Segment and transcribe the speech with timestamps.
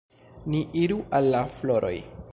[0.53, 1.97] Ni iru al la floroj.